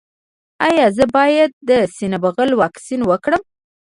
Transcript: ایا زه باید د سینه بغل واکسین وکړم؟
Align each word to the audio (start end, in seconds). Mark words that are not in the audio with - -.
ایا 0.67 0.85
زه 0.97 1.05
باید 1.15 1.51
د 1.69 1.71
سینه 1.95 2.17
بغل 2.23 2.49
واکسین 2.61 3.01
وکړم؟ 3.05 3.41